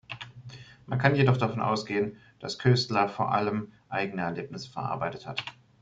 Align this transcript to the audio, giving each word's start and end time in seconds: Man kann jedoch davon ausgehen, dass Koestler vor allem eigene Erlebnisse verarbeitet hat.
Man 0.87 0.97
kann 0.97 1.13
jedoch 1.15 1.37
davon 1.37 1.61
ausgehen, 1.61 2.17
dass 2.39 2.57
Koestler 2.57 3.07
vor 3.07 3.31
allem 3.31 3.71
eigene 3.87 4.23
Erlebnisse 4.23 4.71
verarbeitet 4.71 5.27
hat. 5.27 5.45